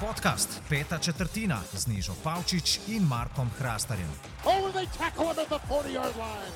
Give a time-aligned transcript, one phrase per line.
[0.00, 4.08] Podcast Peta četrtina z Nižo Pavčič in Markom Hrastarjem.
[4.44, 6.54] Oh, they tackle him at the 40 yard line.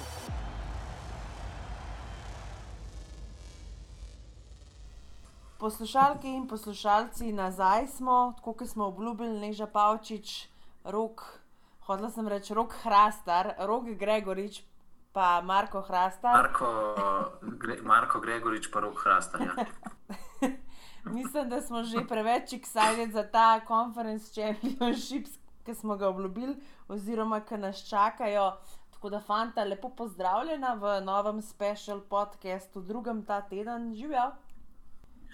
[5.59, 10.49] Poslušalke in poslušalci, nazaj smo, tako kot smo obljubili, Neža Pavčič,
[10.85, 11.41] rok,
[11.81, 14.63] hodila sem reči, rok Hrastar, rok Gregorič,
[15.13, 16.37] pa Marko Hrastar.
[16.37, 16.69] Marko,
[17.43, 19.41] Gre, Marko Gregorič, pa rok Hrastar.
[19.43, 19.67] Ja.
[21.05, 25.27] Mislim, da smo že preveč excited za ta conference championship,
[25.65, 26.57] ki smo ga obljubili,
[26.89, 28.53] oziroma ki nas čakajo.
[28.91, 34.33] Tako da, fanta, lepo pozdravljena v novem special podcastu, drugem ta teden, živijo.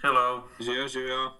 [0.01, 0.43] Hello.
[0.59, 1.31] Živijo, živijo.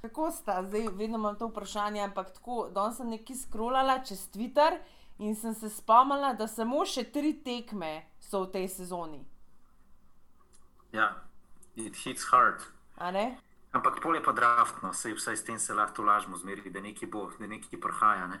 [0.00, 4.78] Kako sta, zdaj vedno imam to vprašanje, ampak tako, danes sem nekaj scrollala čez Twitter
[5.18, 9.24] in sem se spomnila, da samo še tri tekme so v tej sezoni.
[10.92, 11.10] Ja,
[11.76, 12.62] it hits hard.
[12.96, 13.36] A ne?
[13.76, 17.08] Ampak pol je pa draftno, sej vsaj s tem se lahko lažemo zmeri, da nekaj
[17.12, 18.26] bo, da nekaj prihaja.
[18.32, 18.40] Ne?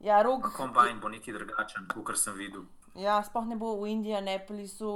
[0.00, 0.48] Ja, rok.
[0.56, 2.64] Kombajn bo nekaj drugačen, kot sem videl.
[2.96, 4.94] Ja, sploh ne bo v Indianapolisu,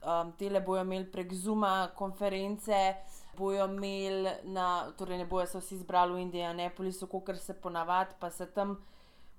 [0.00, 2.80] um, tele bojo imeli prek Zuma konference,
[3.36, 8.30] bojo imeli, na, torej ne bojo se vsi zbrali v Indianapolisu, kot se ponavadi, pa
[8.30, 8.78] se tam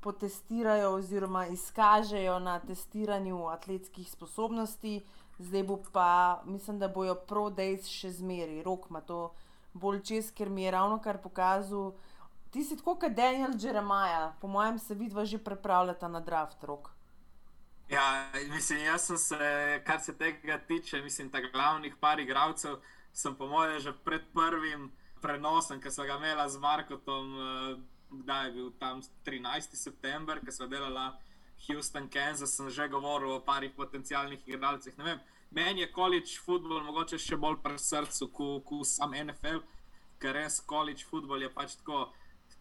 [0.05, 4.99] potestirajo oziroma izkažejo na testiranju atletskih sposobnosti.
[5.39, 9.33] Zdaj bo pa, mislim, da bojo pro-days še zmeri, rok ima to
[9.73, 11.93] bolj čez, ker mi je ravno kar pokazal.
[12.51, 16.91] Ti si tako kot Daniel Jeremiah, po mojem, se vidva že pripravljata na draft rok.
[17.89, 19.37] Ja, mislim, jaz sem se,
[19.85, 22.79] kar se tega tiče, mislim, da glavnih par igralcev
[23.13, 24.91] sem po mojem že pred prvim
[25.21, 27.77] prenosom, ki sem ga imela z Markotom, eh,
[28.23, 29.75] kdaj je bil tam 13.
[29.75, 31.11] september, ki smo delali
[31.67, 34.93] Houston, Kansas, sem že govoril o parih potencijalnih igralcih.
[35.51, 39.61] Meni je college football mogoče še bolj pri srcu kot sam NFL,
[40.19, 42.11] ker res college football je pač tako.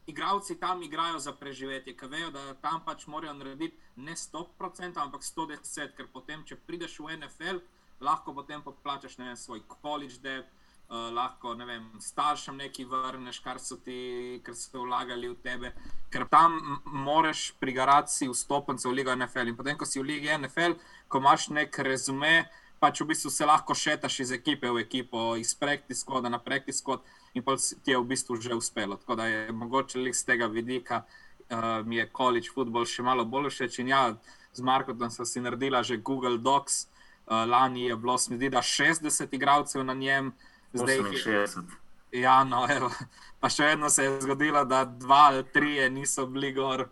[0.06, 5.24] Igravci tam igrajo za preživetje, ki vejo, da tam pač morajo narediti ne 100%, ampak
[5.24, 7.62] 110%, ker potem, če prideš v NFL,
[8.04, 10.52] lahko potem poplačaš ne vem, svoj college debt,
[10.88, 15.72] uh, lahko ne vem, staršem nekaj vrneš, kar so ti, ker so vlagali v tebe.
[16.10, 19.48] Ker tam moraš prigarati vstopnice v Ligo NFL.
[19.48, 20.78] In potem, ko si v Ligi NFL,
[21.08, 22.46] ko imaš nek rezume,
[22.80, 26.84] pač v bistvu se lahko šetaš iz ekipe v ekipo, iz practice koda na practice
[26.84, 27.00] kod
[27.34, 28.96] in pa ti je v bistvu že uspelo.
[28.96, 31.04] Tako da je mogoče z tega vidika
[31.50, 33.80] uh, mi je college football še malo bolj všeč.
[33.82, 34.02] In ja,
[34.54, 36.86] z Markom sem si naredila že Google Docs,
[37.26, 40.32] uh, lani je bilo, mi zdi, da 60 igralcev na njem.
[40.74, 41.62] Zdaj jih je 60.
[42.12, 42.90] Ja, no, evo.
[43.40, 46.86] pa še vedno se je zgodilo, da dva ali tri niso bili gor.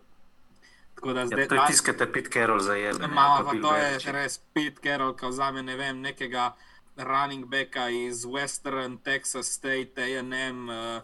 [1.03, 3.07] Da, zdaj, ja, to je tiskate Pete Carroll za jedno.
[3.11, 6.53] Malo, pa to je res Pete Carroll, ko za me ne vem, nekega
[6.95, 11.01] running backa iz Western Texas State, AM, uh,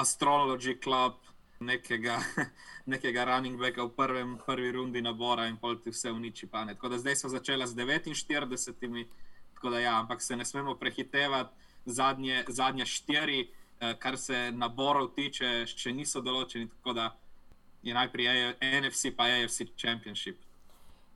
[0.00, 1.18] Astrology Club,
[1.60, 2.16] nekega,
[2.92, 6.80] nekega running backa v prvem, prvi rundi nabora in pol ti vse uniči pamet.
[6.80, 9.04] Tako da zdaj so začela z 49,
[9.54, 11.52] tako da ja, ampak se ne smemo prehitevati,
[11.86, 16.68] zadnje, zadnje štiri, uh, kar se naborov tiče, še niso določeni
[17.84, 20.38] je najprej NFC, pa NFC Championship.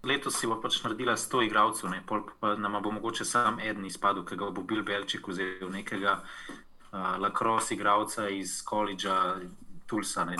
[0.03, 3.85] Letos si bo pač naredila 100 igralcev, ne pol, pa nam bo mogoče samo en
[3.89, 9.41] izpadel, ki ga bo bil Belčik vzel nekega uh, lacrosse igralca iz koledža
[9.91, 10.25] Tulsa.
[10.25, 10.37] Ne,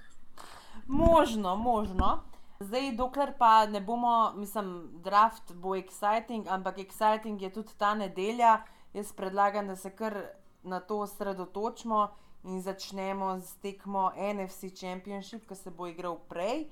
[1.04, 2.22] možno, možno.
[2.62, 8.62] Zdaj, dokler pa ne bomo, mislim, draft bo exciting, ampak exciting je tudi ta nedelja.
[8.92, 10.16] Jaz predlagam, da se kar
[10.62, 12.14] na to osredotočimo
[12.44, 16.66] in začnemo z tekmo NFC Championship, ki se bo igral prej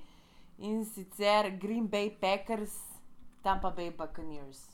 [0.57, 2.75] in sicer Green Bay Packers,
[3.41, 4.69] Tampa Bay Buccaneers.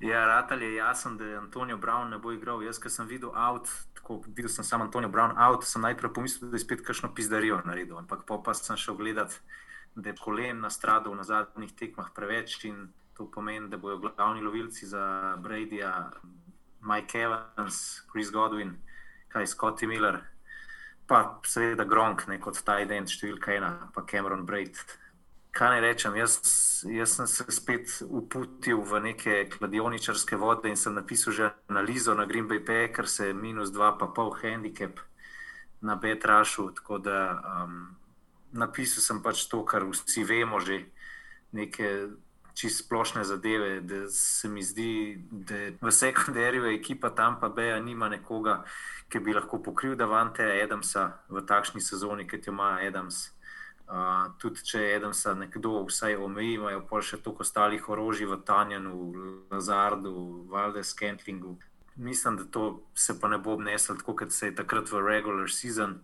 [0.00, 2.62] Ja, Ratal je jasen, da Antonijo Brown ne bo igral.
[2.62, 6.50] Jaz, ki sem videl out, tako videl sem samo Antonijo Brown out, sem najprej pomislil,
[6.50, 7.98] da je spet kakšno pizdarijo naredil.
[7.98, 9.40] Ampak pa sem šel gledat,
[9.94, 14.86] da je kolen nastradal na zadnjih tekmah preveč in to pomeni, da bojo glavni lovilci
[14.86, 16.10] za Bradyja,
[16.86, 18.76] Mike Evans, Chris Godwin
[19.32, 20.20] kaj Scotty Miller,
[21.06, 24.78] pa seveda Gronk, ne, kot ta ident številka ena, pa Cameron Braid.
[25.56, 26.38] Kaj naj rečem, jaz,
[26.84, 32.26] jaz sem se spet uputil v neke kladioničarske vode in sem napisal že analizo na
[32.28, 35.00] Green Bay Packers, minus dva, pa pol handicap
[35.80, 36.70] na Betrašu.
[36.76, 37.96] Tako da um,
[38.52, 40.84] napisal sem pač to, kar vsi vemo, že
[41.56, 42.12] neke
[42.56, 48.08] čisto splošne zadeve, da se mi zdi, da v sekundarju ekipa tam pa Beja nima
[48.08, 48.62] nekoga,
[49.08, 53.28] ki bi lahko pokril Davante Adamsa v takšni sezoni, kot jo ima Adams.
[53.86, 58.40] Uh, tudi če je Adamsa nekdo vsaj omeji, imajo pa še toliko ostalih orožij v
[58.48, 58.94] Tanjanu,
[59.52, 60.14] Lazardu,
[60.50, 61.58] Valdes, Kentlingu.
[61.96, 65.50] mislim, da to se pa ne bo obneslo tako, kot se je takrat v regular
[65.50, 66.00] season.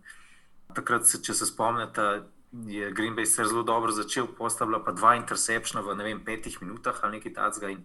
[0.73, 2.23] Takrat, se, če se spomnite,
[2.53, 6.99] je Green Bay se zelo dobro začel, postavila pa dva interceptiona v vem, petih minutah
[7.03, 7.81] ali nekaj takega.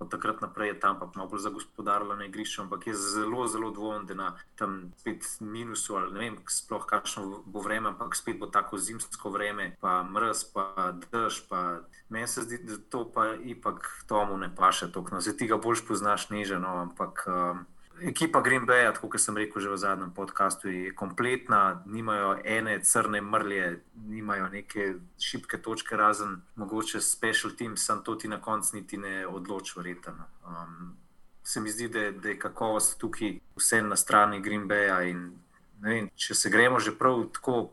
[0.00, 3.70] Od takrat naprej je tam pa malo bolj zagospodarilo na igrišču, ampak je zelo, zelo
[3.70, 8.38] dvomen, da na tam spet minusu ali ne vem, sploh kakšno bo vreme, ampak spet
[8.40, 11.44] bo tako zimsko vreme, pa mrz, pa dež.
[11.52, 15.14] Pa meni se zdi, da to pa ipak tomu ne paše toliko.
[15.14, 17.24] No, zdaj ti ga boljš poznaš neženo, ampak.
[17.28, 17.66] Um,
[18.00, 23.20] Ekipa Green Bay, kot sem rekel že v zadnjem podkastu, je kompletna, nimajo ene crne
[23.20, 28.96] mrlje, nimajo neke šibke točke, razen mogoče special team, sem to ti na koncu niti
[28.96, 30.24] ne odločil, verjetno.
[30.46, 30.96] Um,
[31.44, 35.02] se mi zdi, da, da je kakovost tukaj vse na strani Green Baya.
[35.02, 35.32] In,
[35.80, 37.70] vem, če se gremo že prav tako.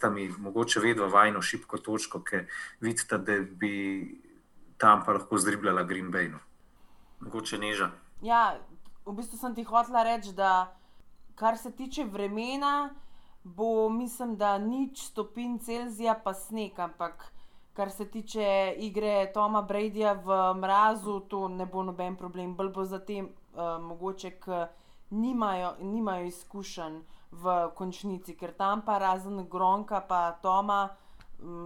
[0.00, 2.44] Tam, mogoče vedno vajno šibko točko, ki
[2.80, 3.72] vidite, da bi
[4.78, 6.30] tam pa lahko zdribljala Green Bay.
[6.30, 6.38] No.
[7.20, 7.90] Mogoče neža.
[8.22, 8.60] Ja,
[9.06, 10.72] v bistvu sem ti hotela reči, da
[11.34, 12.90] kar se tiče vremena,
[13.44, 16.78] bo mislim, da nič stopinj Celzija, pa sneg.
[16.78, 17.32] Ampak
[17.72, 22.54] kar se tiče igre Toma Bradyja v mrazu, to ne bo noben problem.
[22.56, 24.68] Bolj bo za tem, uh, mogoče, ker
[25.10, 27.00] nimajo, nimajo izkušenj
[27.30, 30.88] v končnici, ker tam pa razen Gronka, pa Toma.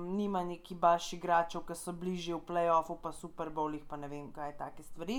[0.06, 4.28] Nima neki baš igračev, ki so bližje v playoffu, pa Super Bowlih, pa ne vem,
[4.32, 5.16] kaj je take stvari.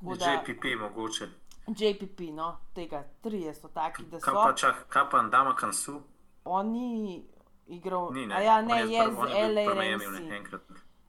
[0.00, 1.28] Da, JPP, mogoče.
[1.66, 4.24] JPP, no, tega, tri so taki, da so.
[4.24, 6.00] Kaj pa, čak, kaj pa Andama Kansu?
[6.44, 7.24] On ni
[7.66, 8.34] igral, ni, ne.
[8.34, 9.16] A ja, ne, je, je z
[9.54, 10.60] LA Remsi.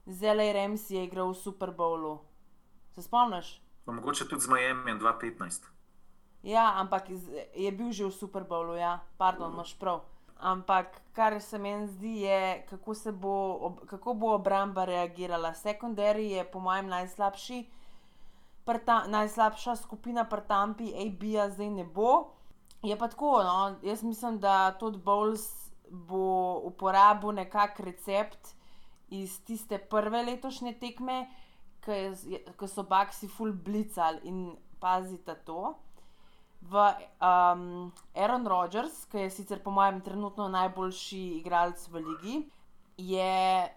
[0.06, 2.18] Z LA Remsi je igral v Super Bowlu.
[2.94, 3.60] Se spomniš?
[3.84, 5.62] Pa mogoče tudi z Miami 2015.
[6.42, 7.10] Ja, ampak
[7.54, 10.00] je bil že v Super Bowlu, ja, pardon, imaš prav.
[10.38, 13.34] Ampak kar se meni zdi, je, kako, bo,
[13.86, 15.54] kako bo obramba reagirala.
[15.54, 17.78] Sekundari je, po mojem, najslabši
[18.84, 22.34] ta, najslabša skupina pri Tampi, AB-ja zdaj ne bo.
[22.82, 23.76] Je pa tako, no?
[23.82, 28.54] jaz mislim, da tudi Bowles bo uporabil nekakšen recept
[29.08, 31.26] iz tiste prve letošnje tekme,
[31.80, 35.74] ki so Baxi full blicali in pazite to.
[36.60, 42.38] V um, Aaron Rodgers, ki je sicer po mojem trenutno najboljši igralec v ligi,
[42.98, 43.68] je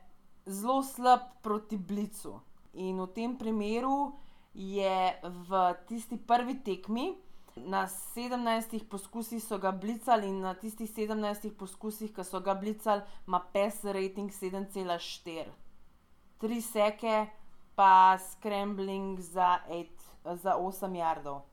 [0.45, 2.39] zelo slab proti blicu.
[2.73, 4.17] In v tem primeru
[4.53, 7.15] je v tisti prvi tekmi.
[7.55, 7.83] Na
[8.15, 13.41] 17 poskusih so ga blicali, in na tistih 17 poskusih, ki so ga blicali, ima
[13.53, 15.51] PES rating 7,4.
[16.39, 17.27] Tri seke,
[17.75, 21.43] pa scrambling za, eight, za 8 jardov.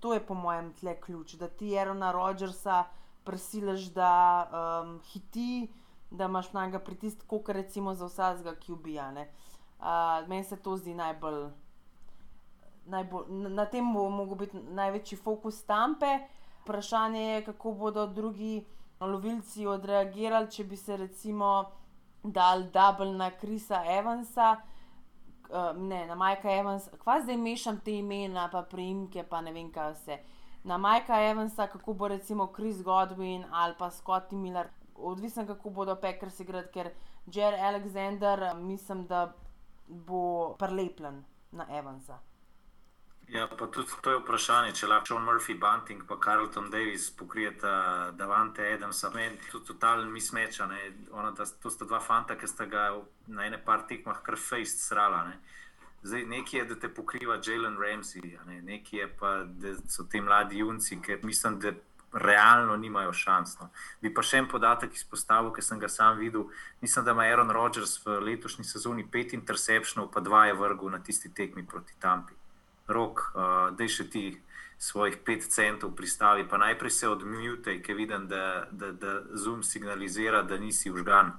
[0.00, 2.84] To je po mojem tle ključ, da ti Erona Rodgersa
[3.24, 4.12] prisiliš, da
[4.50, 5.70] um, hiti,
[6.10, 9.12] da imaš na njega pritisk, kot recimo za vsakega, ki ubija.
[9.14, 11.48] Uh, meni se to zdi najbolj
[12.86, 16.18] najbolj, na tem bo mogel biti največji fokus tampe.
[16.62, 18.64] Vprašanje je, kako bodo drugi
[19.00, 21.64] lovilci odreagirali, če bi se recimo
[22.22, 24.56] dal dubl na Krisa Evansa.
[25.76, 29.92] Ne, na Majka Evansa, kva zdaj mešam te imena, pa priimke, pa ne vem kaj
[29.92, 30.16] vse.
[30.64, 35.96] Na Majka Evansa, kako bo recimo Chris Godwin ali pa Scotty Miller, odvisno kako bodo
[36.00, 36.90] Packers igrati, ker
[37.26, 39.32] Jerry Alexander, mislim, da
[39.86, 42.18] bo prelepljen na Evansa.
[43.28, 48.10] Ja, pa tudi to je vprašanje, če lahko John Murphy, Bunting in Carlton Davis pokrijeta
[48.18, 49.10] Davante Adamsa.
[49.14, 50.68] Meni je to totalno mismeča.
[51.62, 52.90] To sta dva fanta, ki sta ga
[53.26, 55.24] na ene par tekmah kar fejst srala.
[55.28, 55.38] Ne.
[56.02, 58.60] Zdaj, nekaj je, da te pokriva Jalen Ramsey, ne.
[58.62, 61.72] nekaj je pa, da so ti mladi junci, ki mislim, da
[62.12, 63.56] realno nimajo šans.
[63.60, 63.70] No.
[64.02, 66.50] Bi pa še en podatek izpostavil, ki sem ga sam videl.
[66.84, 71.00] Mislim, da ima Aaron Rodgers v letošnji sezoni pet interceptionov, pa dva je vrgel na
[71.00, 72.43] tisti tekmi proti Tampi
[72.86, 74.24] rok, uh, da še ti
[74.78, 80.42] svojih pet centov pristavi, pa najprej se odmute, ker vidim, da, da, da Zoom signalizira,
[80.42, 81.32] da nisi užgan,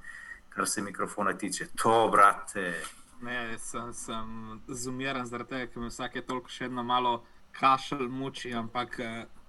[0.50, 1.68] kar se mikrofona tiče.
[1.82, 2.74] To, brate.
[3.22, 7.20] Ne, sem, sem zumiran zaradi tega, ker me vsake toliko še eno malo
[7.56, 9.00] kašelj muči, ampak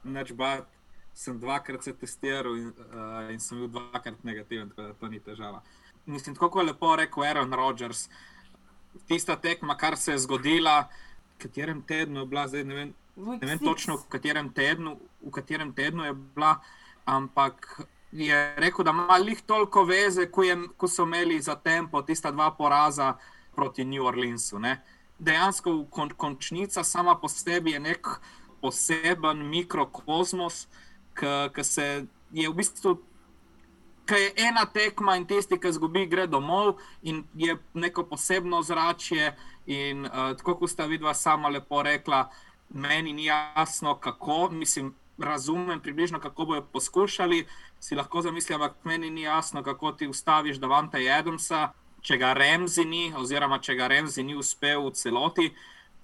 [0.04, 0.68] neč bat.
[1.16, 5.20] Sem dvakrat se testiral in, uh, in sem bil dvakrat negativen, tako da to ni
[5.20, 5.62] težava.
[6.06, 8.08] Mislim, tako je lepo rekel Aaron Rodgers.
[9.08, 10.90] Tista tekma, kar se je zgodila,
[11.38, 15.72] katerem tednu je bila, zdaj ne vem, ne vem točno, v katerem, tednu, v katerem
[15.72, 16.56] tednu je bila,
[17.04, 22.02] ampak je rekel, da ima lih toliko veze, ko, je, ko so imeli za tempo
[22.02, 23.16] tista dva poraza
[23.54, 24.58] proti New Orleansu.
[24.58, 24.82] Ne.
[25.18, 28.08] Dejansko kon, končnica sama po sebi je nek
[28.60, 30.66] poseben mikrokosmos,
[31.16, 32.96] ki se je v bistvu.
[34.06, 39.32] Kaj je ena tekma in tisti, ki zgubi, gre domov in je neko posebno zračje,
[39.66, 42.28] In uh, tako kot sta vidva sama lepo rekla,
[42.68, 47.46] meni ni jasno, kako, mislim, razumem približno, kako bojo poskušali.
[47.80, 52.84] Si lahko zamislim, ampak meni ni jasno, kako ti ustaviš Davanta Jedemsa, če ga Remzi
[52.84, 55.50] ni, oziroma če ga Remzi ni uspel v celoti.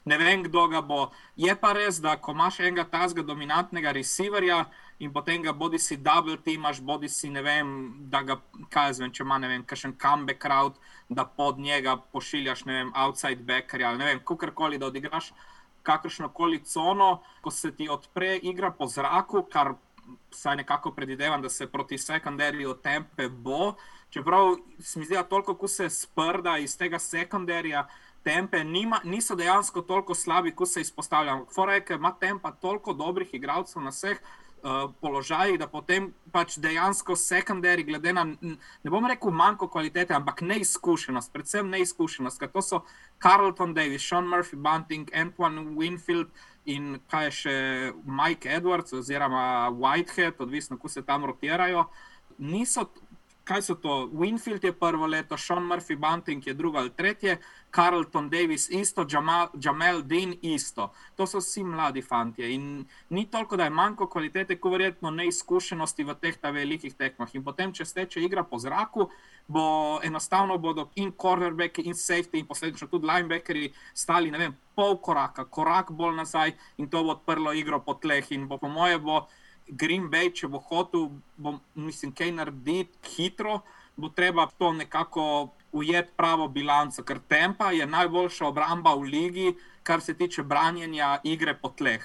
[0.05, 1.11] Ne vem, kdo ga bo.
[1.37, 4.65] Je pa res, da ko imaš enega tazga dominantnega receiverja
[5.03, 7.71] in potem ga bodi si double teamaš, bodi si ne vem,
[8.11, 8.37] da ga,
[8.71, 10.79] kaj zvem, če ima ne vem, kakšen comeback route,
[11.11, 15.33] da pod njega pošiljaš, ne vem, outside backerja ali ne vem, kakorkoli, da odigraš
[15.83, 19.75] kakršno koli cono, ko se ti odpre igra po zraku, kar
[20.31, 23.75] vsaj nekako predvidevam, da se proti sekundarju tempe bo.
[24.11, 27.87] Čeprav se mi zdi, da toliko, ko se sprda iz tega sekundarja,
[28.23, 31.47] tempe nima, niso dejansko toliko slabi, kot se izpostavljam.
[31.55, 34.23] Forek ima tempa toliko dobrih igralcev na vseh
[34.63, 40.43] uh, položajih, da potem pač dejansko sekundari, glede na, ne bom rekel, manjko kvalitete, ampak
[40.47, 42.83] neizkušenost, predvsem neizkušenost, ker to so
[43.23, 46.33] Carlton Davis, Sean Murphy, Bunting, Antoine Winfield.
[46.71, 47.55] In kaj je še
[48.07, 51.89] Mike Edwards oziroma Whitehead, odvisno, kako se tam rotirajo.
[52.39, 52.85] Niso
[53.45, 54.09] kaj so to?
[54.13, 57.39] Winfield je prvo leto, Sean Murphy, Bunting je drugo ali tretje,
[57.75, 59.07] Carlton Davis isto,
[59.63, 60.93] Jamel Dean isto.
[61.17, 62.55] To so vsi mladi fanti.
[62.55, 67.35] In ni toliko, da je manjko kvalitete, kot verjetno neizkušenosti v teh velikih tekmah.
[67.35, 69.09] In potem, če steče igra po zraku,
[69.49, 74.97] bo enostavno bodo in cornerback, in safety, in posledično tudi linebackeri stali, ne vem, pol
[75.01, 78.33] koraka, korak bolj nazaj in to bo odprlo igro po tleh.
[78.33, 79.27] In bo, po moje, bo.
[79.69, 83.61] Green Bay, če bo hotel, bo, mislim, kaj narediti hitro,
[83.97, 90.01] bo treba to nekako ujeti pravo bilanco, ker tempa je najboljša obramba v ligi, kar
[90.01, 92.05] se tiče branjenja igre po tleh.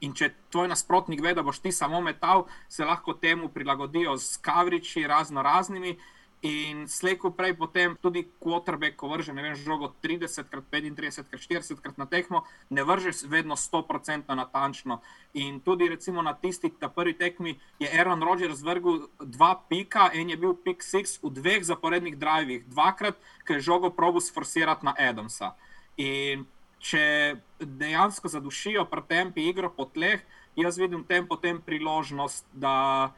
[0.00, 4.36] In če tvoj nasprotnik ve, da boš ti samo metal, se lahko temu prilagodijo z
[4.44, 5.96] kavriči, razno raznimi.
[6.44, 12.04] In slejko prej, potem tudi quarterback, ko vrže vem, žogo 30, 35, 40 krat na
[12.04, 15.00] tekmo, ne vrže vedno 100% natančno.
[15.40, 20.28] In tudi recimo na tisti ta prvi tekmi je Aaron Rodgers vrgel dva pika, en
[20.28, 23.16] je bil pik 6 v dveh zaporednih drivih, dvakrat,
[23.48, 25.56] ker je žogo probo sforsirati na Adamsa.
[25.96, 26.44] In
[26.84, 30.20] če dejansko zadušijo pri tempi igro po tleh,
[30.60, 33.16] jaz vidim tem potem priložnost, da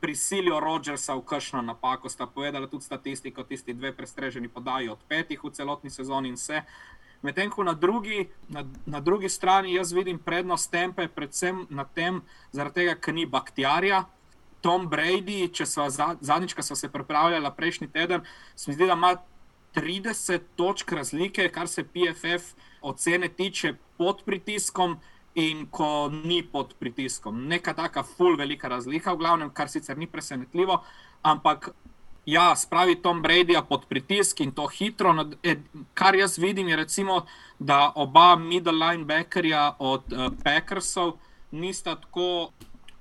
[0.00, 2.08] prisilijo Rodžersa v kršno napako.
[2.08, 6.62] Sta povedala tudi statistiko, tisti dve prestreženi podaji od petih v celotni sezoni in vse.
[7.22, 12.20] Medtem ko na drugi, na, na drugi strani jaz vidim prednost tempe, predvsem na tem,
[12.52, 14.04] zaradi tega, ker ni bakterija.
[14.60, 18.24] Tom Brady, če smo zadnjič, ko smo se pripravljali prejšnji teden,
[18.56, 19.16] se mi zdi, da ima
[19.76, 24.96] 30 točk razlike, kar se PFF ocene tiče pod pritiskom
[25.36, 27.44] in ko ni pod pritiskom.
[27.48, 30.80] Neka taka full velika razlika, v glavnem, kar sicer ni presenetljivo,
[31.22, 31.68] ampak
[32.26, 35.12] ja, spravi Tom Brady pod pritisk in to hitro.
[35.94, 37.26] Kar jaz vidim, je recimo,
[37.58, 41.18] da oba middle linebackerja od uh, Packersov
[41.50, 42.50] nista tako.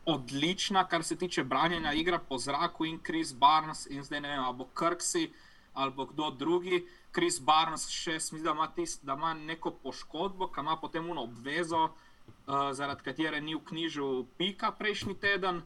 [0.05, 4.43] Odlična, kar se tiče branjenja igre po zraku, in Chris Barnes, in zdaj ne vem,
[4.43, 5.31] ali bo Kirksey
[5.73, 6.85] ali kdo drugi.
[7.11, 11.23] Chris Barnes še smisli, da ima, tist, da ima neko poškodbo, ki ima potem uno
[11.23, 11.89] obvezo,
[12.47, 15.61] uh, zaradi katere ni v knjižu Pika prejšnji teden.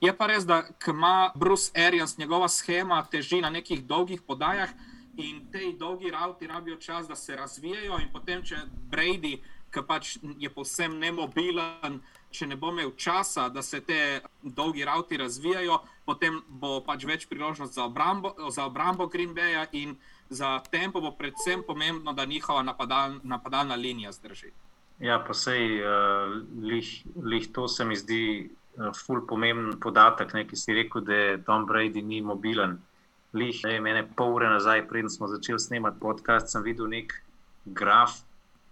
[0.00, 4.70] Je pa res, da ima Bruce Arians, njegova schema teži na nekih dolgih podajah
[5.16, 7.98] in te dolgi rauti rabijo čas, da se razvijajo.
[8.02, 8.56] In potem, če
[8.90, 9.38] Brady,
[9.70, 12.00] ki pač je povsem nemobilen,
[12.34, 17.26] če ne bo imel časa, da se te dolgi rauti razvijajo, potem bo pač več
[17.30, 19.96] priložnost za obrambo, za obrambo Green Baya in
[20.30, 24.50] za tempo bo predvsem pomembno, da njihova napadal, napadalna linija zdrži.
[25.02, 30.44] Ja, pa sej, uh, lih, lih to se mi zdi uh, ful pomemben podatek, ne,
[30.46, 32.78] ki si rekel, da Tom Brady ni mobilen.
[33.34, 37.16] Lih, ne, mene pol ure nazaj, preden smo začeli snemati podcast, sem videl nek
[37.66, 38.20] graf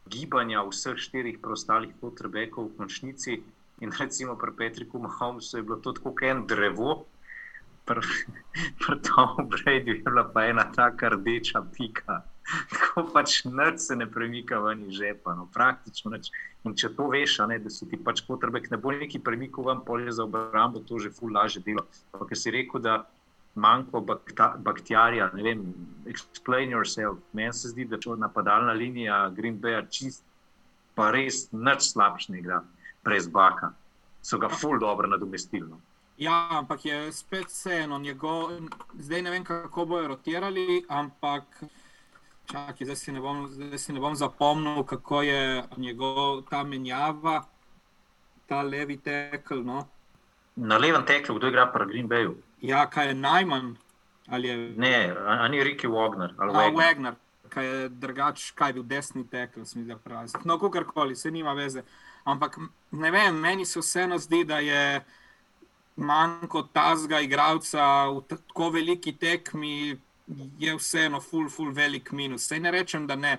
[0.07, 3.43] gibanja vseh štirih preostalih potrebekov v končnici.
[3.83, 7.03] In recimo pri Petriku Mahomesu je bilo to tako kot en drevo,
[7.85, 7.99] pri
[8.79, 12.23] pr Tomu Brady je bila pa ena taka rdeča pika.
[12.75, 16.31] Tako pač noč se ne premika ven iz žepa, no, praktično noč.
[16.63, 19.81] In če to veš, ne, da so ti pač potrebe, ne bo neki premikal ven
[19.87, 21.87] polje za obrambo, to že ful laže delo.
[22.15, 23.01] Ker si rekel, da
[23.55, 25.65] manjko bakterija, ne vem,
[26.07, 27.19] explain yourself.
[27.33, 30.23] Meni se zdi, da če napadalna linija Green Bay čist,
[30.95, 32.63] pa res nič slabše ne igra,
[33.05, 33.73] brez baka.
[34.23, 35.67] So ga ful dobro nadomestili.
[35.67, 35.81] No.
[36.23, 38.53] Ja, ampak je spet vseeno, njegov,
[38.95, 41.65] zdaj ne vem, kako bojo rotirali, ampak.
[42.53, 47.47] Čakaj, zdaj, si bom, zdaj si ne bom zapomnil, kako je njegov ta menjava,
[48.47, 49.63] ta levi tekel.
[49.65, 49.87] No?
[50.57, 52.35] Na levem teklu, kdo igra pri Green Bayu?
[52.61, 53.73] Ja, kaj je najmanj?
[54.29, 54.57] Je...
[54.77, 56.35] Ne, ani Ricky Wagner.
[56.39, 56.77] Ali Wagner.
[56.77, 57.17] Wagner,
[57.49, 60.29] kaj je drugač, kaj je bil desni tekel, sem videl pravi.
[60.45, 61.87] No, kakorkoli, se nima veze.
[62.25, 65.01] Ampak ne vem, meni se vseeno zdi, da je
[65.97, 69.97] manj kot tazga igralca v tako veliki tekmi,
[70.59, 72.47] je vseeno full, full velik minus.
[72.49, 73.39] Sej ne rečem, da ne,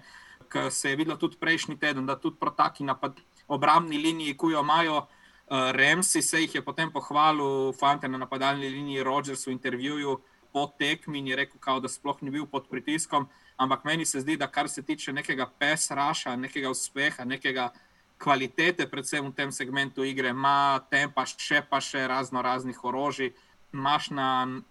[0.49, 4.53] ker se je videlo tudi prejšnji teden, da tudi proti taki napad, obrambni liniji, ki
[4.53, 9.51] jo imajo uh, Remsi, se jih je potem pohvalil, fante na napadalni liniji, Rogers v
[9.51, 10.19] intervjuju
[10.53, 13.25] po tekmi in je rekel, kao, da sploh ni bil pod pritiskom.
[13.57, 17.71] Ampak meni se zdi, da kar se tiče nekega pesraša, nekega uspeha, nekega
[18.17, 23.33] kvalitete, predvsem v tem segmentu igre, ima tempa, še pa še razno raznih orožij,
[23.73, 24.27] imaš na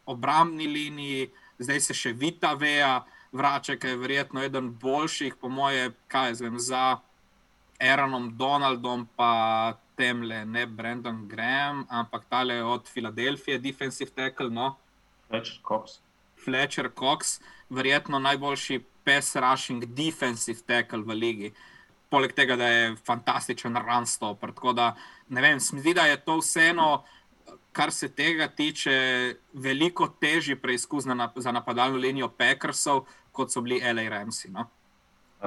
[0.06, 1.30] obrambni liniji,
[1.62, 3.02] zdaj se še Vita Veja
[3.32, 7.00] vrača, ki je verjetno eden boljših, po moje, kaj zvem, za
[7.80, 14.50] Aaronom Donaldom, pa temle, ne Brandon Graham, ampak tale od Filadelfije, defensive tackle.
[14.50, 14.76] No?
[15.28, 15.98] Fletcher Cox.
[16.44, 17.40] Fletcher Cox,
[17.70, 21.52] verjetno najboljši pass rushing defensive tackle v ligi.
[22.10, 24.52] Poleg tega, da je fantastičen run stopper.
[24.52, 24.92] Tako da
[25.28, 27.04] ne vem, zdi, da je to vseeno
[27.72, 28.92] kar se tega tiče,
[29.52, 31.04] veliko težji preizkus
[31.36, 34.08] za napadalno linijo Packersov, kot so bili L.A.
[34.10, 34.52] Ramsey.
[34.52, 34.68] No?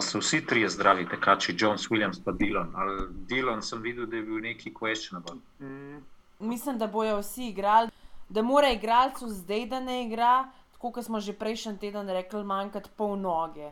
[0.02, 2.74] So vsi trije zdravi, tekači, Jones, Williams, pa Dillon.
[2.76, 5.38] Ali Dillon sem videl, da je bil neki questionable.
[5.60, 6.02] Mm.
[6.40, 7.92] Mislim, da bojo vsi igrali,
[8.30, 12.90] da mora igralcu zdaj, da ne igra, tako kot smo že prejšnji teden rekli, manjkati
[12.98, 13.72] pol noge,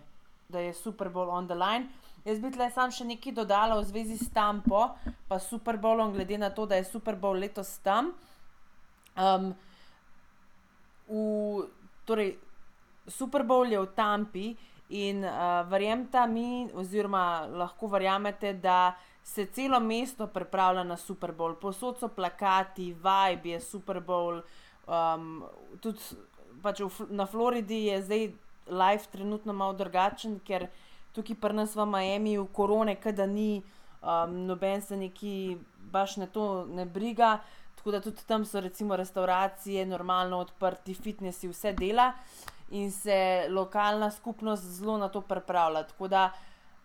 [0.49, 1.89] da je Super Bowl on the line.
[2.25, 4.93] Jaz bi le sam še nekaj dodala v zvezi s Tampo,
[5.27, 8.13] pa Super Bowlom, glede na to, da je Super Bowl letos tam.
[9.17, 9.53] Um,
[11.07, 11.67] v,
[12.05, 12.37] torej,
[13.07, 14.55] Super Bowl je v Tampi
[14.89, 21.55] in uh, verjemite mi, oziroma lahko verjamete, da se celo mesto pripravlja na Super Bowl.
[21.55, 24.41] Posod so plakati, vibe je Super Bowl.
[24.87, 25.43] Um,
[25.79, 25.99] tudi
[26.63, 28.25] pač v, na Floridi je zdaj
[28.67, 30.67] life trenutno malo drugačen, ker
[31.15, 33.63] tukaj pri nas v Miami v korone, kada ni,
[34.01, 35.57] um, noben se neki
[35.91, 37.39] baš na to ne briga.
[37.83, 42.13] Tako da tudi tam so recimo restauracije, normalno odprti, fitnesi, vse dela
[42.71, 45.83] in se lokalna skupnost zelo na to pripravlja.
[45.83, 46.29] Tako da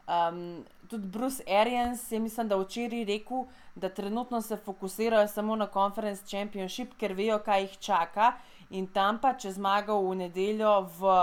[0.08, 5.66] um, tudi Bruce Arians je, mislim, da včeraj rekel, da trenutno se fokusirajo samo na
[5.66, 8.32] Conference Championship, ker vejo, kaj jih čaka.
[8.70, 11.14] In tam pa, če zmagajo v nedeljo v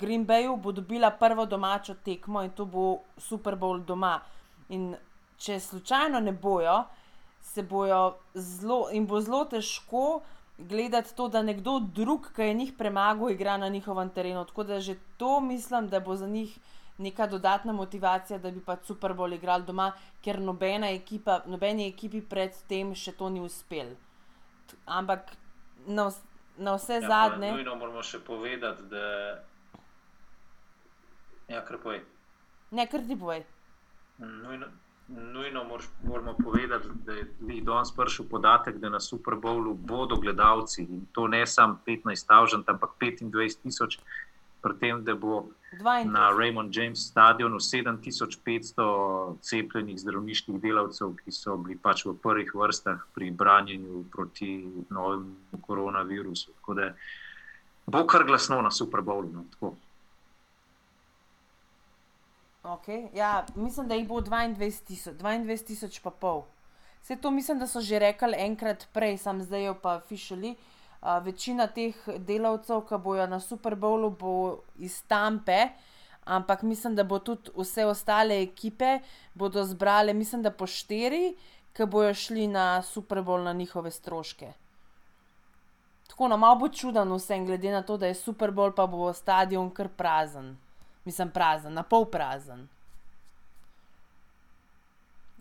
[0.00, 4.16] Green Bayu, bo dobila prvo domačo tekmo in to bo Super Bowl doma.
[4.68, 4.94] In
[5.36, 6.84] če slučajno ne bojo,
[7.44, 10.22] se bojo zelo in bo zelo težko
[10.58, 14.44] gledati to, da nekdo drug, ki je njih premagal, igra na njihovem terenu.
[14.44, 16.58] Tako da že to mislim, da bo za njih
[16.98, 22.22] neka dodatna motivacija, da bi pa Super Bowl igrali doma, ker nobena ekipa, nobeni ekipi
[22.22, 23.96] predtem še to ni uspel.
[24.86, 25.34] Ampak
[25.86, 26.10] na,
[26.56, 27.52] na vse ja, zadnje.
[27.52, 29.08] Nujno moramo še povedati, da.
[31.48, 32.00] Ja, kar povej.
[32.70, 33.44] Ne, kar ti povej.
[34.18, 34.70] Nujno,
[35.08, 35.64] nujno
[36.02, 41.26] moramo povedati, da je danes prišel podatek, da na Super Bowlu bodo gledalci in to
[41.28, 43.98] ne samo 15.000, ampak 25 tisoč,
[44.64, 45.44] pri tem, da bo
[45.76, 46.08] 22.
[46.08, 53.02] na Raymond James stadionu 7500 cepljenih zdravniških delavcev, ki so bili pač v prvih vrstah
[53.14, 56.56] pri branjenju proti novemu koronavirusu.
[56.56, 56.94] Tako da
[57.86, 59.28] bo kar glasno na Super Bowlu.
[59.32, 59.74] No,
[62.64, 63.08] Okay.
[63.12, 66.42] Ja, mislim, da jih bo 22 tisoč, 22 tisoč pa pol.
[67.02, 70.54] Vse to mislim, da so že rekli enkrat prej, sam zdaj jo pa fišali.
[71.02, 75.68] Uh, večina teh delavcev, ki bojo na Super Bowlu, bo iz Tampe,
[76.24, 78.98] ampak mislim, da bo tudi vse ostale ekipe
[79.34, 81.34] bodo zbrale, mislim, da po štiri,
[81.76, 84.52] ki bojo šli na Super Bowl na njihove stroške.
[86.08, 88.86] Tako na no, malo bo čuden vsem, glede na to, da je Super Bowl, pa
[88.86, 90.54] bo stadion kar prazen
[91.04, 92.68] mislim, prazen, na pol prazen.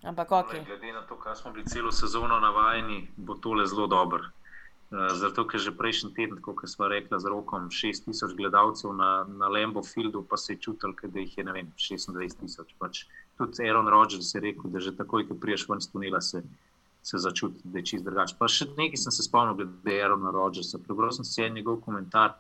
[0.04, 0.52] Ampak, ok.
[0.68, 4.24] Glede na to, kar smo bili celo sezono navajeni, bo tole zelo dobro.
[4.94, 9.48] Uh, zato, ker že prejšnji teden, kot smo rekli, z rokom 6000 gledalcev na, na
[9.48, 12.76] Lambo Fieldu, pa se je čutil, da jih je vem, 26000.
[12.78, 13.06] Pač
[13.38, 16.44] tudi Aaron Rodgers je rekel, da že takoj, ko priješ ven iz tunela, se,
[17.02, 18.36] se začuti, da je čist drugače.
[18.38, 20.84] Pa še nekaj sem se spomnil, glede Aarona Rodgersa.
[20.84, 22.36] Prebral sem si en njegov komentar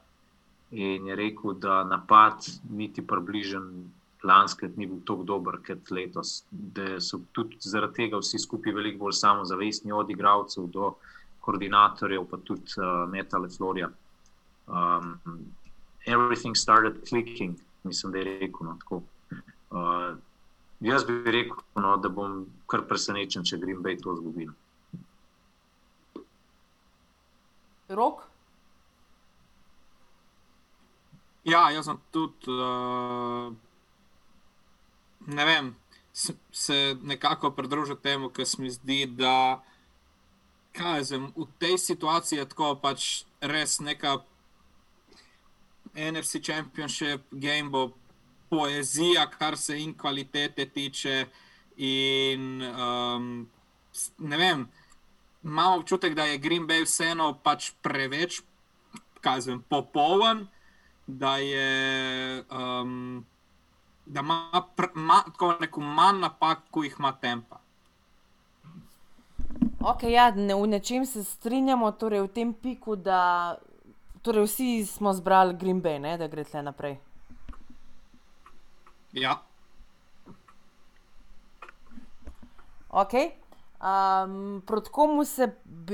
[0.73, 3.91] in je rekel, da napad niti približen
[4.23, 6.43] lanskrat ni bil tako dober kot letos.
[6.51, 10.93] Da so tudi zaradi tega vsi skupaj veliko bolj samozavestni, od igralcev do
[11.43, 13.89] koordinatorjev, pa tudi uh, Metale Florija.
[14.67, 15.19] Um,
[16.07, 18.67] everything started clicking, mislim, da je rekel.
[18.67, 19.01] No,
[19.69, 20.17] uh,
[20.79, 24.49] jaz bi rekel, no, da bom kar presenečen, če Green Bay to zgubi.
[27.89, 28.32] Rok?
[31.43, 32.47] Ja, jaz sem tudi.
[32.47, 33.53] Uh,
[35.27, 35.75] ne vem,
[36.51, 39.63] se nekako pridružiti temu, kar se mi zdi, da
[40.71, 44.21] kažem, v tej situaciji je tako pač res neka
[45.93, 47.91] NFC Championship game bo
[48.49, 51.25] poezija, kar se in kvalitete tiče.
[51.77, 53.49] In um,
[54.17, 54.67] ne vem,
[55.43, 58.41] imam občutek, da je Green Bay vseeno pač preveč,
[59.21, 60.47] kažem, popoln,
[61.07, 62.43] da je.
[62.51, 63.25] Um,
[64.05, 67.59] da ima, ima tako neko manj napak, kot jih ima tempa.
[69.79, 73.55] Okay, ja, ne, v nečem se strinjamo, torej v tem piku, da
[74.21, 76.97] torej vsi smo zbrali Green Bay, ne, da gre tle naprej.
[79.13, 79.41] Ja.
[82.89, 83.42] Okay.
[83.83, 85.49] Um, proti komu se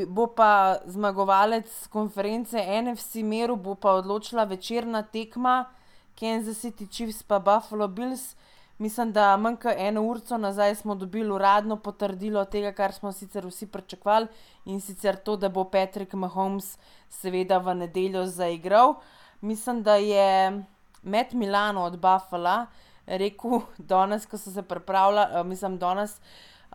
[0.08, 5.65] bo pa zmagovalec konference NFC Meru, bo pa odločila večerna tekma.
[6.19, 8.36] Kansas City Chiefs pa Buffalo Bills.
[8.78, 13.45] Mislim, da manj kot eno uro nazaj smo dobili uradno potrdilo tega, kar smo sicer
[13.45, 14.28] vsi pričakovali
[14.65, 16.78] in sicer to, da bo Patrick Mahomes
[17.10, 18.93] seveda v nedeljo zaigral.
[19.41, 20.63] Mislim, da je
[21.04, 22.65] Matt Milano od Buffalo
[23.08, 26.21] rekel danes, ko so se pripravljali, uh, mislim, danes,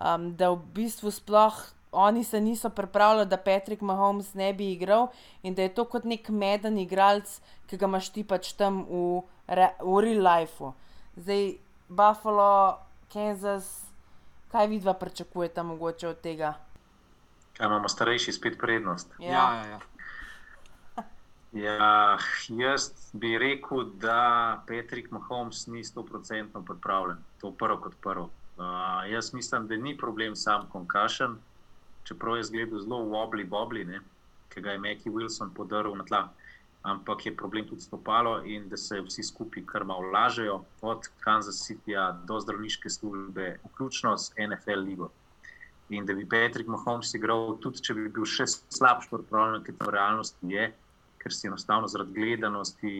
[0.01, 1.63] um, da v bistvu sploh
[1.95, 5.07] oni se niso pripravljali, da Patrick Mahomes ne bi igral
[5.43, 9.23] in da je to kot nek meden igralec, ki ga imaš ti pač tam v,
[9.47, 10.75] v real lifeu.
[11.17, 11.55] Zdaj,
[11.89, 12.79] Buffalo,
[13.13, 13.87] Kansas,
[14.53, 16.55] kaj vidva pričakujete mogoče od tega?
[17.57, 19.15] Kaj imamo starejši spet prednost?
[19.19, 19.67] Ja, ja, ja.
[19.71, 19.81] ja.
[21.55, 27.21] Ja, jaz bi rekel, da Patrick Mahomes ni 100% pripravljen.
[27.41, 28.31] To je prvo kot prvo.
[28.57, 28.65] Uh,
[29.11, 31.37] jaz mislim, da ni problem sam konkašen,
[32.05, 34.01] čeprav je zgledal zelo wobli, bobli,
[34.49, 36.29] ki ga je Mackie Wilson podaril na tla.
[36.85, 41.63] Ampak je problem tudi stopalo in da se vsi skupaj kar malo lažejo, od Kansas
[41.65, 45.11] Cityja do zdravniške službe, vključno s NFL ligo.
[45.89, 49.89] In da bi Patrick Mahomes igral, tudi če bi bil še slabši, pripravljen, ker to
[49.89, 50.69] v realnosti je,
[51.19, 52.93] ker si enostavno zaradi gledanosti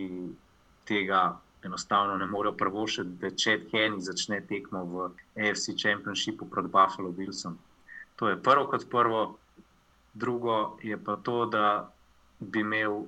[0.89, 5.09] tega enostavno ne morejo prvošiti, da če Kenny začne tekmo v
[5.41, 7.59] AFC Championshipu proti Buffalo Billsom.
[8.17, 9.25] To je prvo kot prvo.
[10.15, 11.91] Drugo je pa to, da
[12.39, 13.07] bi imel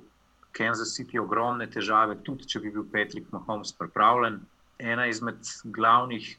[0.57, 4.41] Kansas City ogromne težave, tudi če bi bil Patrick Mahomes pripravljen.
[4.79, 6.33] Ena izmed glavnih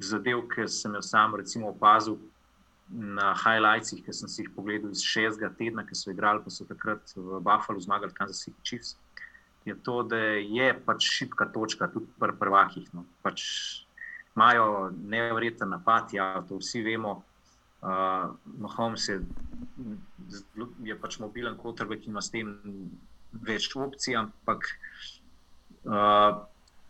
[0.00, 2.18] zadev, ki sem jo sam recimo opazil
[2.88, 6.66] na highlightsih, ki sem si jih pogledal iz šestega tedna, ki so igrali, pa so
[6.68, 8.96] takrat v Buffalo zmagali Kansas City Chiefs,
[9.64, 12.88] je to, da je pač šipka točka tudi pri prvakih.
[12.94, 13.04] No.
[13.22, 13.42] Pač
[14.36, 17.22] imajo nevreten napad, ja, to vsi vemo.
[17.82, 18.30] Uh,
[18.62, 19.18] Mahomes je,
[20.86, 22.52] je pač mobilen kotrbek, ki ima s tem
[23.32, 24.68] več opcij, ampak
[25.90, 26.44] uh,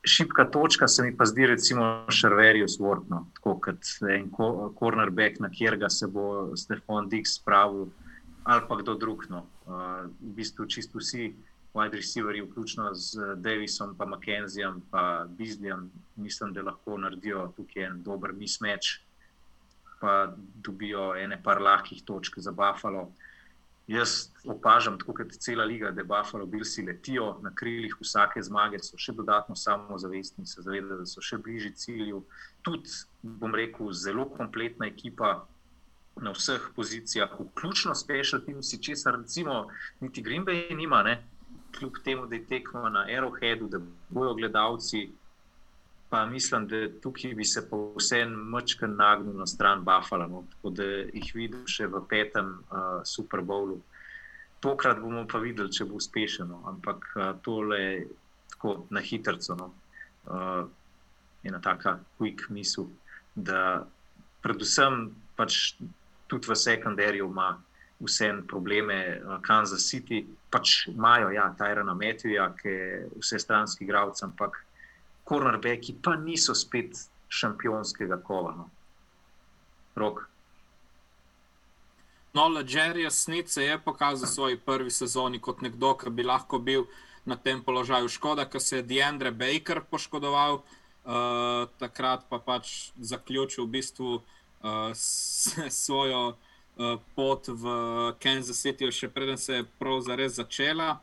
[0.05, 4.29] šipka točka se mi pa zdi, recimo, Šarverijo svortno, tako kot en
[4.79, 7.89] cornerback, na kjer ga se bo Stefan Dix spravil
[8.43, 9.25] ali pa kdo drug.
[9.31, 9.47] No.
[9.67, 11.31] Uh, v bistvu čisto vsi
[11.75, 18.03] wide receivers, vključno z Davisom, pa McKenzijem, pa Bizlijem, mislim, da lahko naredijo tukaj en
[18.03, 18.99] dober mismeč
[20.03, 23.13] pa dobijo ene par lahkih točk za Buffalo.
[23.87, 28.99] Jaz opažam, tako kot cela liga, da Buffalo Billsi letijo na krilih vsake zmage, so
[28.99, 32.23] še dodatno samozavestni, se zavedajo, da so še bližje cilju.
[32.67, 32.91] Tudi,
[33.23, 35.33] bom rekel, zelo kompletna ekipa
[36.23, 39.67] na vseh pozicijah, vključno s special teams, česar recimo
[40.01, 41.21] niti Green Bay nima, ne?
[41.79, 45.11] Kljub temu, da je tekmo na Arrowheadu, da bojo gledalci
[46.13, 50.43] pa mislim, da tukaj bi se povsem mačka nagnil na stran Buffalo, no?
[50.51, 53.79] tako da jih vidim še v petem uh, Super Bowlu.
[54.61, 56.59] Tokrat bomo pa videli, če bo uspešen, no?
[56.69, 57.95] ampak uh, tole je
[58.53, 59.39] tako na hitro.
[59.57, 59.71] No?
[60.29, 60.69] Uh,
[61.49, 62.91] ena taka quick misel,
[63.35, 63.87] da
[64.45, 65.79] predvsem pač
[66.29, 67.55] tudi v sekundarju ima
[68.03, 74.21] vse probleme, uh, Kansas City, pač imajo, ja, Tyrena Matthewa, ki je vse stranski igralec,
[74.23, 74.59] ampak
[75.25, 76.99] kornerbeki pa niso spet
[77.33, 78.53] šampionskega kova.
[78.57, 78.69] No,
[79.97, 80.29] Rok.
[82.35, 82.49] No,
[83.11, 86.87] Smith se je pokazal v svoji prvi sezoni kot nekdo, ki bi lahko bil
[87.25, 88.09] na tem položaju.
[88.09, 90.63] Škoda, ker se je Deandre Baker poškodoval,
[91.05, 94.93] uh, takrat pa pač zaključil v bistvu uh,
[95.83, 96.37] svojo
[96.77, 97.65] uh, pot v
[98.23, 101.01] Kansas City, še preden se je prav zares začela.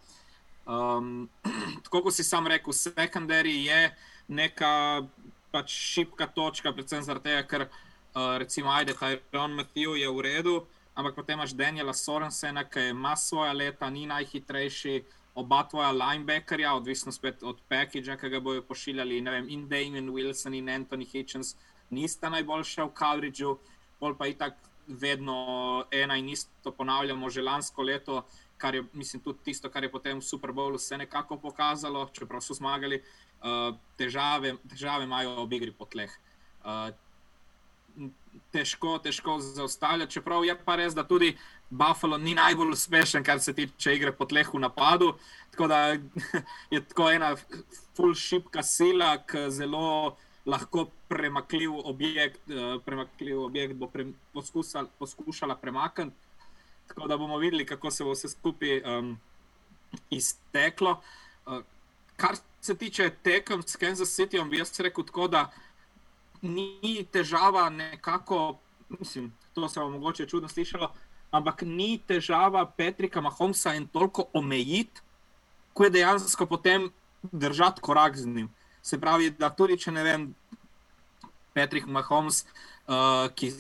[0.70, 1.30] Um,
[1.86, 3.90] tako kot si sam rekel, sekundari je
[4.30, 5.06] neka
[5.52, 10.56] pač šipka točka, predvsem zaradi tega, ker uh, recimo ajde, Tyron Matthew je v redu,
[10.94, 15.18] ampak potem imaš Daniela Sorensena, ki ima svoja leta, ni najhitrejši.
[15.40, 20.58] Oba tvoja linebackerja, odvisno spet od packagea, ki ga bojo pošiljali, vem, in Damien Wilson
[20.58, 21.54] in Anthony Hitchens,
[21.90, 23.54] nista najboljša v Kavriču,
[24.02, 24.58] bolj pa itak
[24.90, 28.26] vedno ena in isto ponavljamo že lansko leto,
[28.58, 32.42] kar je mislim, tudi tisto, kar je potem v Super Bowlu se nekako pokazalo, čeprav
[32.42, 33.04] so zmagali.
[33.40, 36.12] Uh, težave, težave imajo ob igri po tleh.
[36.60, 36.90] Uh,
[38.52, 41.38] težko, težko zaustavljati, čeprav je pa res, da tudi
[41.70, 45.14] Buffalo ni najbolj uspešen, kar se tiče igre po tleh v napadu.
[45.52, 45.80] Tako da
[46.74, 47.36] je tako ena
[47.96, 50.18] full šipka sila, ki zelo
[50.50, 56.16] lahko premakljiv objekt, uh, premakljiv objekt bo pre, poskusal, poskušala premakniti.
[56.90, 59.18] Tako da bomo videli, kako se bo vse skupaj um,
[60.10, 61.02] izteklo.
[61.46, 61.62] Uh,
[62.18, 65.52] kar se tiče tekem s Kansas Cityjem, bi jaz rekel tako, da
[66.42, 68.58] ni težava nekako,
[68.90, 70.92] mislim, to se bo mogoče čudno slišalo,
[71.32, 75.02] ampak ni težava Petrika Mahomesa in toliko omejiti,
[75.74, 76.90] ko je dejansko potem
[77.32, 78.50] držati korak z njim.
[78.82, 80.28] Se pravi, da tudi če ne vem,
[81.54, 82.44] Petrik Mahomes,
[82.88, 83.52] uh, ki,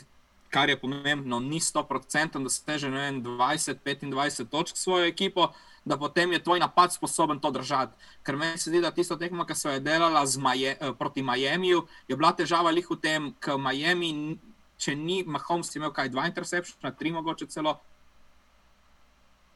[0.49, 5.51] kar je pomembno, ni 100%, da se že 20-25 točk svojo ekipo,
[5.86, 7.95] da potem je tvoj napad sposoben to držati.
[8.23, 11.88] Ker meni se zdi, da tisto tekmo, ki so jo delala Maje, uh, proti Miamiju,
[12.08, 14.39] je bila težava lih v tem, ker Miami,
[14.77, 17.79] če ni Mahomes imel kaj, dva interceptiona, tri mogoče celo.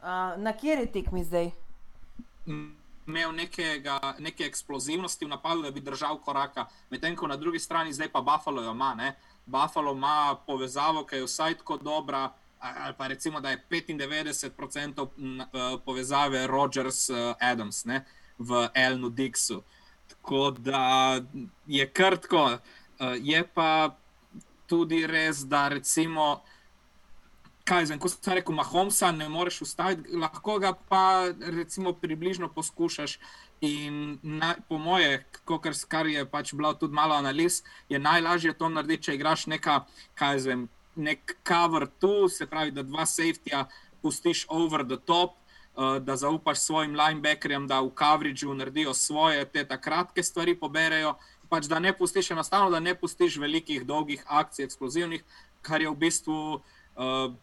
[0.03, 1.53] Uh, na kjer je tekmi zdaj?
[3.07, 7.93] Imel nekega, neke eksplozivnosti v napadu, da bi držal koraka, medtem ko na drugi strani
[7.93, 8.93] zdaj pa Buffalo ima.
[8.95, 9.15] Ne?
[9.45, 15.77] Buffalo ima povezavo, ki je vsaj tako dobra, ali pa recimo, da je 95% eh,
[15.85, 18.01] povezave Rogers-Adams eh,
[18.37, 19.61] v Elnu Dixu.
[20.07, 21.21] Tako da
[21.67, 22.49] je krtko,
[22.99, 23.95] eh, je pa
[24.67, 26.41] tudi res, da recimo
[27.63, 33.19] kaj zvem, ko sem rekel, Mahomesa ne moreš ustaviti, lahko ga pa recimo približno poskušaš.
[33.63, 38.67] In na, po moje, kar, kar je pač bilo tudi malo analiz, je najlažje to
[38.69, 39.85] narediti, če igraš neka,
[40.19, 43.63] kaj zvem, nek cover tu, se pravi, da dva safetyja
[44.01, 45.39] pustiš over the top.
[45.73, 51.15] Uh, da zaupaš svojim linebackerjem, da v coverageu naredijo svoje, te ta kratke stvari poberejo.
[51.49, 55.23] Pač da ne pustiš enostavno, da ne pustiš velikih, dolgih akcij, eksplozivnih,
[55.65, 57.33] kar je v bistvu uh,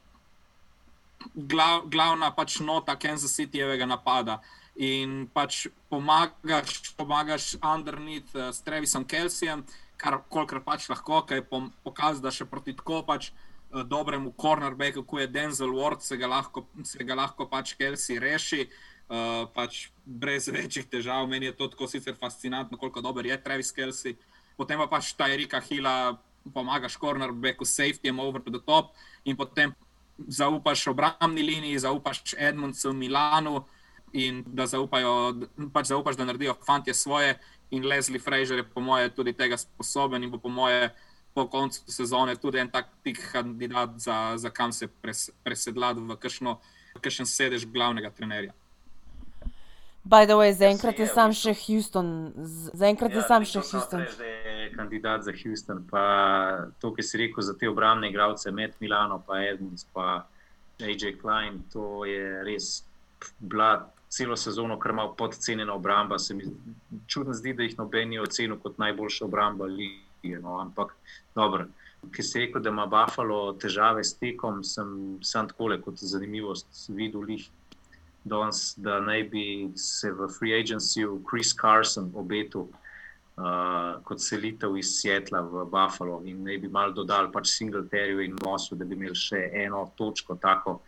[1.35, 4.41] glav, glavna pač nota Kansas Cityjevega napada.
[4.81, 9.65] In pač pomagaš, pomagaš underneath uh, s Trevisom Kelseyjem,
[10.01, 11.47] kar kolikor pač lahko, kaj je
[11.85, 16.31] pokazal, da še proti tako pač uh, dobremu cornerbacku, kot je Denzel Ward, se ga
[16.31, 18.71] lahko, se ga lahko pač Kelsey reši.
[19.11, 23.73] Uh, pač brez večjih težav, meni je to tako sicer fascinantno, koliko dober je Travis
[23.75, 24.15] Kelsey.
[24.55, 26.15] Potem pa pač ta Erika Hila
[26.55, 28.95] pomagaš cornerbacku, safety, over the top,
[29.27, 29.75] in potem
[30.29, 33.65] zaupaš obrambni liniji, zaupaš Edmundsu, Milanu
[34.13, 35.35] in da zaupajo,
[35.73, 37.39] pač zaupaš, da naredijo fanti svoje.
[37.71, 40.91] In Leslie Fraser je, po moje, tudi tega sposoben in bo, po moje,
[41.35, 46.17] po koncu sezone tudi en tak tik kandidat za, za kam se pres, presedlati v
[47.01, 48.53] kakšen sedež glavnega trenerja.
[50.05, 52.33] By the way, zaenkrat je sam še Houston.
[52.73, 54.07] Zaenkrat je ja, sam še Houston.
[54.71, 59.23] Je kandidat za Houston, pa to, ki si rekel za te obrambne igralce, med Milano,
[59.27, 60.27] pa Edmunds, pa
[60.81, 62.85] AJ Klein, to je res
[63.39, 66.19] bila celo sezono, kar ima podcenjena obramba.
[66.19, 66.45] Se mi
[67.07, 70.39] čudno zdi, da jih noben je ocenil kot najboljša obramba lige.
[70.43, 70.95] No, ampak
[71.35, 71.67] dobro.
[72.15, 76.89] Ki se je rekel, da ima Buffalo težave s tekom, sem sam tako kot zanimivost
[76.89, 77.49] videl jih
[78.25, 82.69] danes, da naj bi se v free agencyju Chris Carson obetil
[83.41, 88.37] uh, kot selitev iz Seatla v Buffalo in naj bi mal dodal pač Singleterju in
[88.45, 90.81] Mosu, da bi imeli še eno točko, tako,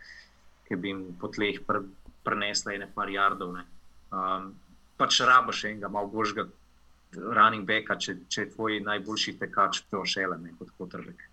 [0.67, 1.83] ki bi jim po tleh pr
[2.23, 3.57] prenesla ene par jardov.
[4.13, 4.53] Um,
[4.95, 6.47] pač rabaš enega malo božga
[7.13, 11.27] running backa, če, če je tvoj najboljši tekač, to šele, ne kot potrebek.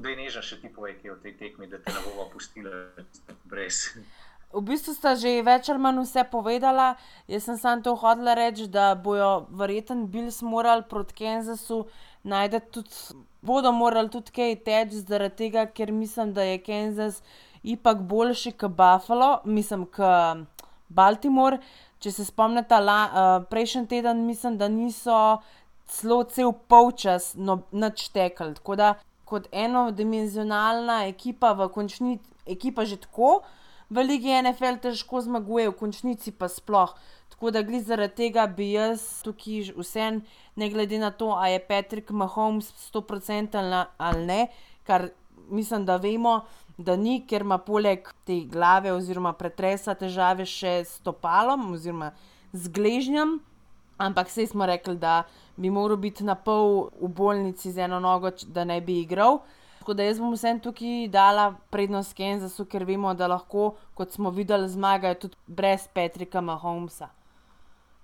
[0.00, 2.26] Da je neža še ti povej, ki je v tej tekmi, da te ne bomo
[2.32, 2.72] pustili
[3.48, 3.90] brez.
[4.52, 6.94] V bistvu sta že več ali manj vse povedala.
[7.30, 11.84] Jaz sem samo to hodila reči, da bojo verjetno Bills morali proti Kansasu
[12.22, 17.22] najti tudi, bodo morali tudi kaj teči, zaradi tega, ker mislim, da je Kansas
[17.62, 20.42] ipak boljši kot Buffalo, mislim, kot
[20.88, 21.60] Baltimore.
[22.00, 25.38] Če se spomnite, uh, prejšnji teden mislim, da niso
[25.86, 28.54] celo cel polčas no, načtekali.
[28.54, 33.42] Tako da kot enodimenzionalna ekipa v končnici, ekipa že tako
[33.90, 36.94] v Ligi NFL težko zmaguje, v končnici pa sploh.
[37.30, 40.22] Tako da gli zaradi tega bi jaz tukaj vsem,
[40.56, 43.58] ne glede na to, ali je Patrick Mahomes 100%
[43.98, 44.40] ali ne,
[44.86, 45.10] kar
[45.50, 46.44] mislim, da vemo,
[46.78, 52.12] da ni, ker ima poleg te glave oziroma pretresa težave še s stopalom oziroma
[52.52, 53.38] z gležnjem.
[54.00, 55.24] Ampak vse smo rekli, da
[55.60, 59.42] bi moral biti na pol v bolnici z eno nogo, da ne bi igral.
[59.80, 64.28] Tako da jaz bom vsem tukaj dala prednost Kansasu, ker vemo, da lahko, kot smo
[64.30, 67.08] videli, zmagajo tudi brez Patrika Mahomesa.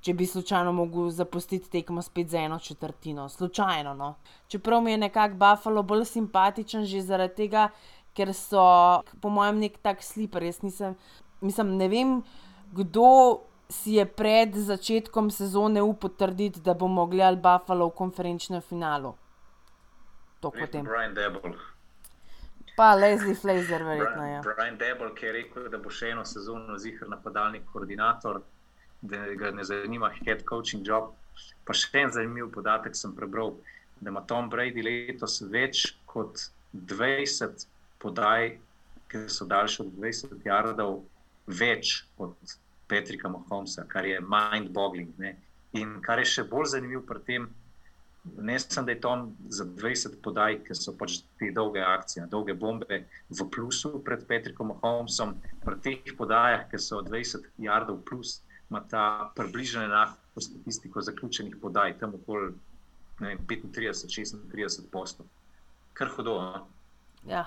[0.01, 3.93] Če bi slučajno mogel zapustiti tekmo spet za eno četrtino, slučajno.
[3.95, 4.15] No.
[4.49, 7.69] Čeprav mi je nekako Buffalo bolj simpatičen že zaradi tega,
[8.17, 8.65] ker so,
[9.21, 10.49] po mojem, nek tak sliper.
[10.49, 10.97] Jaz nisem,
[11.45, 12.17] mislim, ne vem,
[12.73, 19.13] kdo si je pred začetkom sezone upal trditi, da bomo gledali Buffalo v konferenčnem finalu.
[20.47, 20.85] To potem.
[20.85, 21.57] Brian Debol.
[22.77, 24.37] Pa Leslie Flazer, verjetno ja.
[24.37, 24.43] je.
[24.43, 28.43] Brian, Brian Debol, ki je rekel, da bo še eno sezono zihar napadalni koordinator,
[29.03, 31.11] da ga ne zanima head coaching job.
[31.67, 33.57] Pa še en zanimiv podatek sem prebral,
[33.99, 36.47] da ima Tom Brady letos več kot
[36.95, 37.67] 20
[37.99, 38.55] podaj,
[39.11, 41.01] ki so daljše od 20 jardov,
[41.47, 42.39] več od
[42.87, 45.11] Patrika Mahomesa, kar je mind-boggling.
[45.19, 45.35] ne.
[45.75, 47.66] In kar je še bolj zanimivo pri tem, ne
[48.59, 53.05] samo, da je Tom za 20 podaj, ker so pač te dolge akcije, dolge bombe
[53.31, 59.33] v plusu pred Patrikom Mahomesom, pri teh podajah, ki so 20 jardov plus, ima ta
[59.37, 62.55] približno enako statistiko zaključenih podaj, tam okoli
[63.21, 65.25] ne vem, 35-36 posto.
[65.93, 66.41] Kar hudo.
[66.43, 66.67] No?
[67.27, 67.47] Ja.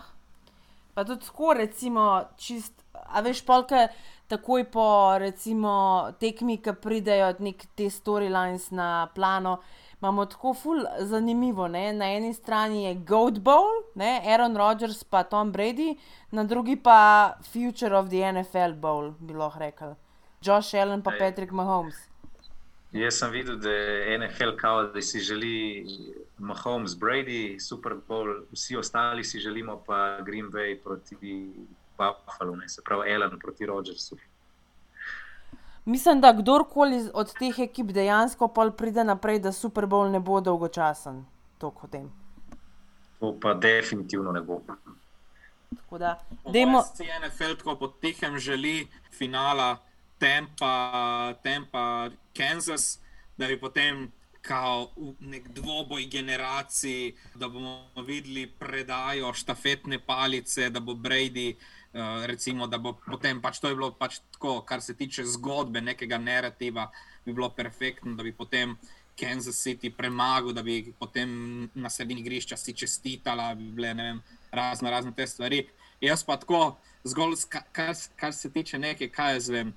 [0.94, 3.88] Pa tudi tako, recimo, čist, a veš, polka
[4.28, 5.74] takoj po recimo,
[6.20, 7.34] tekmi, ki pridejo
[7.76, 9.60] te storylines na plano.
[10.02, 11.68] Imamo tako ful zanimivo.
[11.68, 11.94] Ne?
[11.94, 14.22] Na eni strani je Goat Bowl, ne?
[14.26, 15.98] Aaron Rodgers pa Tom Brady,
[16.32, 19.96] na drugi pa Future of the NFL Bowl, bi lahko rekel.
[20.42, 21.20] Josh Allen pa Ej.
[21.20, 21.96] Patrick Mahomes.
[22.92, 25.86] Jaz sem videl, da je NFL kao, da si želi
[26.38, 31.16] Mahomes, Brady, Super Bowl, vsi ostali si želimo pa Green Bay proti
[31.98, 32.70] Buffalo, ne?
[32.70, 34.18] se pravi Allen proti Rodgersu.
[35.90, 40.38] Mislim, da kdorkoli od teh ekip dejansko pol pride naprej, da Super Bowl ne bo
[40.42, 41.24] dolgočasen.
[41.58, 42.12] To kot tem.
[43.20, 44.60] To pa definitivno ne bo.
[45.76, 46.12] Tako da,
[46.46, 49.78] mojem si NFL tako potihem želi finala
[50.20, 53.00] Tempa, Tempa, Kansas,
[53.38, 60.80] da bi potem kao v nek dvoboj generacij, da bomo videli predajo štafetne palice, da
[60.80, 61.56] bo Brady.
[61.90, 65.82] Uh, recimo, da bo potem pač to je bilo pač tako, kar se tiče zgodbe,
[65.82, 66.86] nekega narativa,
[67.26, 68.76] bi bilo perfektno, da bi potem
[69.20, 74.22] Kansas City premagal, da bi potem na sredini igrišča si čestitala, bi bile vem,
[74.52, 75.66] razno razne te stvari.
[76.02, 79.74] Jaz pa tako, zgolj kar, kar se tiče neke, kaj jaz vem,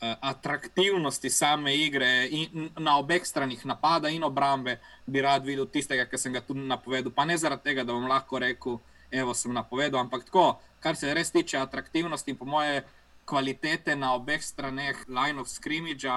[0.00, 6.06] eh, atraktivnosti same igre in na obeh stranih napada in obrambe, bi rad videl tistega,
[6.06, 7.12] ki sem ga tudi napovedal.
[7.12, 11.14] Pa ne zaradi tega, da bom lahko rekel, evo sem napovedal, ampak tako, kar se
[11.14, 12.82] res tiče atraktivnosti in po moje
[13.24, 16.10] kvalitete na obeh straneh line of scrimmage,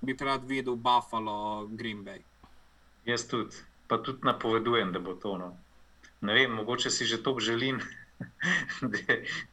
[0.00, 2.22] bi rad videl Buffalo, Green Bay.
[3.06, 3.56] Jaz tudi,
[3.86, 5.38] pa tudi napovedujem, da bo to.
[5.38, 5.56] No.
[6.20, 7.80] Ne vem, mogoče si že to želim,
[8.92, 8.98] da,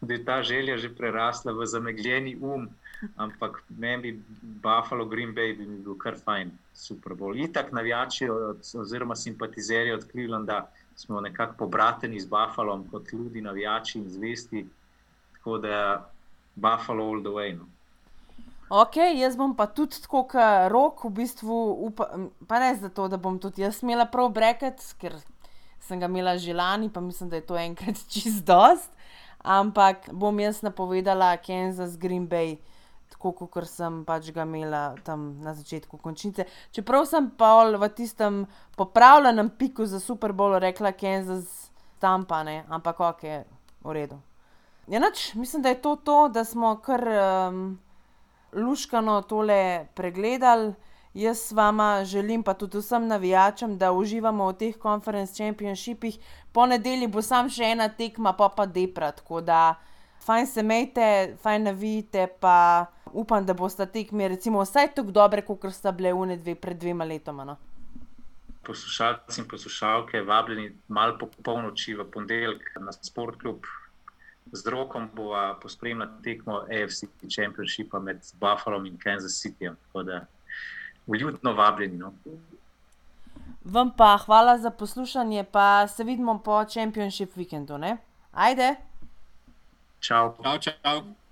[0.02, 2.70] da je ta želja že prerasla v zamegljeni um,
[3.16, 7.44] ampak meni bi Buffalo, Green Bay bi bil kar fajn, super bolj.
[7.44, 14.00] Itak navijači od, oziroma simpatizerji od Clevelanda smo nekako pobrateni z Buffalom kot ljudi, navijači
[14.00, 14.66] in zvesti,
[15.34, 16.10] tako da
[16.56, 17.58] Buffalo all the way.
[17.58, 17.66] No.
[18.70, 21.56] Ok, jaz bom pa tudi tako, kot rok, v bistvu,
[21.88, 22.10] upa,
[22.48, 25.16] pa ne zato, da bom tudi jaz imela prav breket, ker
[25.80, 28.92] sem ga imela že lani, pa mislim, da je to enkrat čist dost.
[29.40, 32.58] Ampak bom jaz napovedala Kansas Green Bay,
[33.10, 36.46] tako kot sem pač ga imela tam na začetku končnice.
[36.72, 38.46] Čeprav sem pa v tistem
[38.78, 43.24] popravljenem piku za Super Bowl rekla Kansas Tampa, ne, ampak ok,
[43.84, 44.22] v redu.
[44.88, 47.04] Ja, nač, mislim, da je to to, da smo kar.
[47.06, 47.80] Um,
[48.54, 50.74] luškano tole pregledali.
[51.14, 56.20] Jaz vama želim, pa tudi vsem navijačem, da uživamo v teh konferenc championshipih.
[56.52, 59.12] Po nedelji bo sam še ena tekma, pa pa depra.
[59.12, 59.76] Tako da
[60.26, 65.72] fajn se mejte, fajn navijte, pa upam, da boste tekmi recimo vsaj tako dobre, kot
[65.74, 67.46] sta bile une dve pred dvema letoma.
[67.46, 67.58] No.
[68.66, 73.66] Poslušalci in poslušalke, vabljeni malo po polnoči v ponedeljek na Sportklub.
[74.52, 77.06] Z rokom bova pospremila tekmo AFC
[77.36, 79.76] Championshipa med Buffalom in Kansas Cityjem.
[79.86, 80.26] Tako da
[81.08, 81.98] vljudno vabljeni.
[81.98, 82.14] No.
[83.64, 87.78] Vam pa hvala za poslušanje, pa se vidimo po Championship vikendu.
[87.78, 87.98] Ne?
[88.32, 88.76] Ajde!
[90.02, 90.38] Ciao.
[90.42, 91.19] Ciao ciao.